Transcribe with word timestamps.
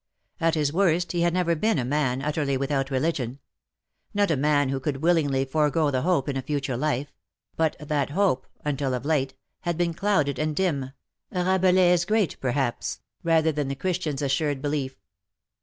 At 0.39 0.55
his 0.55 0.73
worst 0.73 1.11
he 1.11 1.21
had 1.21 1.31
never 1.31 1.53
been 1.53 1.77
a 1.77 1.85
man 1.85 2.23
utterly 2.23 2.57
without 2.57 2.89
religion; 2.89 3.37
not 4.15 4.31
a 4.31 4.35
man 4.35 4.69
who 4.69 4.79
could 4.79 5.03
will 5.03 5.13
ingly 5.13 5.47
forego 5.47 5.91
the 5.91 6.01
hope 6.01 6.27
in 6.27 6.35
a 6.35 6.41
future 6.41 6.75
life— 6.75 7.13
but 7.55 7.75
that 7.79 8.09
hope, 8.09 8.47
until 8.65 8.95
of 8.95 9.05
late, 9.05 9.35
had 9.59 9.77
been 9.77 9.93
clouded 9.93 10.39
and 10.39 10.55
dim^ 10.55 10.93
Rabelais' 11.29 11.29
THAT 11.29 11.29
THE 11.29 11.35
DAY 11.35 11.37
WILL 11.37 11.43
END." 11.43 12.05
237 12.07 12.13
great 12.15 12.39
perhaps, 12.41 12.99
rather 13.23 13.51
than 13.51 13.67
the 13.67 13.75
Christianas 13.75 14.23
assured 14.23 14.59
belief. 14.59 14.97